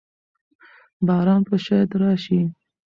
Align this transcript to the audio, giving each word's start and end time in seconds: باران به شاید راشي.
باران 1.07 1.41
به 1.49 1.57
شاید 1.65 1.91
راشي. 2.01 2.41